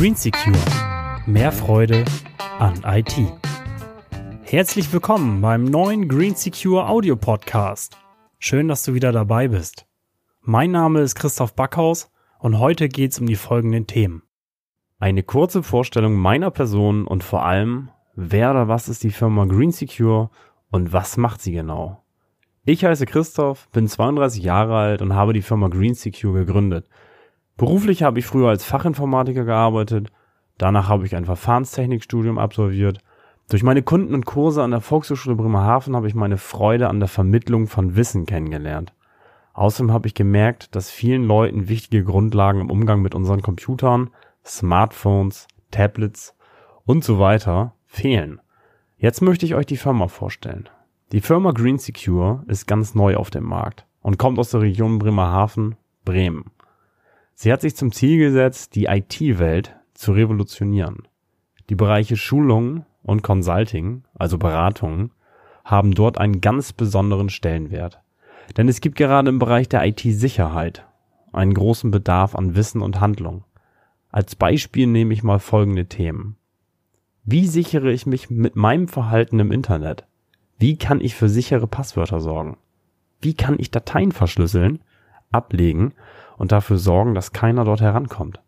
[0.00, 0.56] Green Secure.
[1.26, 2.06] Mehr Freude
[2.58, 3.14] an IT.
[4.42, 7.98] Herzlich willkommen beim neuen Green Secure Audio Podcast.
[8.38, 9.84] Schön, dass du wieder dabei bist.
[10.40, 14.22] Mein Name ist Christoph Backhaus und heute geht es um die folgenden Themen.
[14.98, 19.72] Eine kurze Vorstellung meiner Person und vor allem, wer oder was ist die Firma Green
[19.72, 20.30] Secure
[20.70, 22.02] und was macht sie genau?
[22.64, 26.88] Ich heiße Christoph, bin 32 Jahre alt und habe die Firma Green Secure gegründet–
[27.60, 30.10] Beruflich habe ich früher als Fachinformatiker gearbeitet,
[30.56, 33.00] danach habe ich ein Verfahrenstechnikstudium absolviert.
[33.50, 37.08] Durch meine Kunden und Kurse an der Volkshochschule Bremerhaven habe ich meine Freude an der
[37.10, 38.94] Vermittlung von Wissen kennengelernt.
[39.52, 44.08] Außerdem habe ich gemerkt, dass vielen Leuten wichtige Grundlagen im Umgang mit unseren Computern,
[44.42, 46.34] Smartphones, Tablets
[46.86, 48.40] und so weiter fehlen.
[48.96, 50.68] Jetzt möchte ich euch die Firma vorstellen.
[51.10, 55.00] Die Firma Green Secure ist ganz neu auf dem Markt und kommt aus der Region
[55.00, 56.52] Bremerhaven, Bremen.
[57.34, 61.08] Sie hat sich zum Ziel gesetzt, die IT-Welt zu revolutionieren.
[61.68, 65.10] Die Bereiche Schulung und Consulting, also Beratung,
[65.64, 68.00] haben dort einen ganz besonderen Stellenwert.
[68.56, 70.86] Denn es gibt gerade im Bereich der IT-Sicherheit
[71.32, 73.44] einen großen Bedarf an Wissen und Handlung.
[74.10, 76.36] Als Beispiel nehme ich mal folgende Themen.
[77.32, 80.04] Wie sichere ich mich mit meinem Verhalten im Internet?
[80.58, 82.56] Wie kann ich für sichere Passwörter sorgen?
[83.20, 84.80] Wie kann ich Dateien verschlüsseln,
[85.30, 85.94] ablegen
[86.38, 88.42] und dafür sorgen, dass keiner dort herankommt?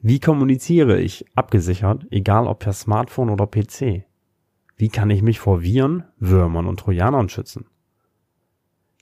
[0.00, 4.04] Wie kommuniziere ich abgesichert, egal ob per Smartphone oder PC?
[4.76, 7.66] Wie kann ich mich vor Viren, Würmern und Trojanern schützen?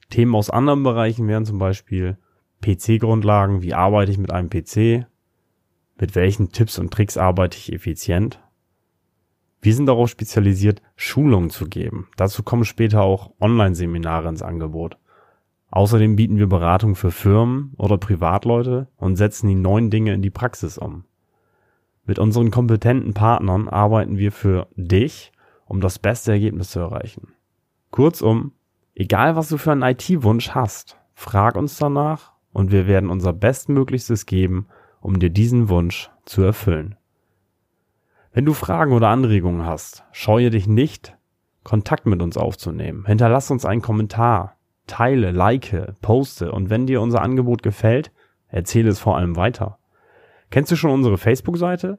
[0.09, 2.17] Themen aus anderen Bereichen wären zum Beispiel
[2.63, 5.07] PC-Grundlagen, wie arbeite ich mit einem PC?
[6.01, 8.41] Mit welchen Tipps und Tricks arbeite ich effizient?
[9.61, 12.09] Wir sind darauf spezialisiert, Schulungen zu geben.
[12.17, 14.99] Dazu kommen später auch Online-Seminare ins Angebot.
[15.71, 20.31] Außerdem bieten wir Beratung für Firmen oder Privatleute und setzen die neuen Dinge in die
[20.31, 21.05] Praxis um.
[22.05, 25.33] Mit unseren kompetenten Partnern arbeiten wir für dich,
[25.67, 27.33] um das beste Ergebnis zu erreichen.
[27.91, 28.53] Kurzum,
[28.95, 34.27] egal was du für einen IT-Wunsch hast, frag uns danach und wir werden unser Bestmöglichstes
[34.27, 34.69] geben,
[35.01, 36.97] um dir diesen Wunsch zu erfüllen.
[38.37, 41.17] Wenn du Fragen oder Anregungen hast, scheue dich nicht,
[41.65, 43.07] Kontakt mit uns aufzunehmen.
[43.07, 48.13] Hinterlass uns einen Kommentar teile, like, poste und wenn dir unser Angebot gefällt,
[48.49, 49.79] erzähle es vor allem weiter.
[50.51, 51.99] Kennst du schon unsere Facebook-Seite?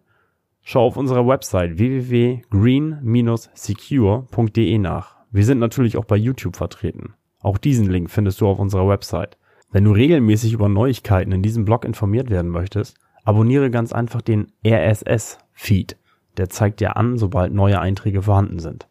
[0.61, 5.15] Schau auf unserer Website www.green-secure.de nach.
[5.31, 7.15] Wir sind natürlich auch bei YouTube vertreten.
[7.39, 9.39] Auch diesen Link findest du auf unserer Website.
[9.71, 14.51] Wenn du regelmäßig über Neuigkeiten in diesem Blog informiert werden möchtest, abonniere ganz einfach den
[14.63, 15.97] RSS-Feed.
[16.37, 18.87] Der zeigt dir an, sobald neue Einträge vorhanden sind.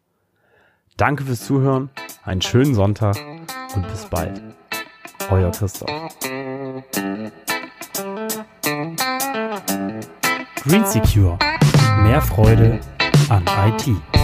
[0.96, 1.90] Danke fürs Zuhören,
[2.24, 3.16] einen schönen Sonntag
[3.74, 4.42] und bis bald.
[5.30, 5.90] Euer Christoph.
[10.64, 11.38] Green Secure.
[12.02, 12.80] Mehr Freude
[13.28, 14.15] an IT.